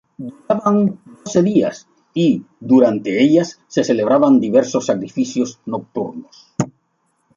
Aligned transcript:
Duraban 0.17 0.77
doce 1.19 1.43
días 1.43 1.87
y, 2.15 2.43
durante 2.59 3.21
ellas, 3.23 3.61
se 3.67 3.83
celebraban 3.83 4.39
diversos 4.39 4.87
sacrificios 4.87 5.59
nocturnos. 5.67 6.47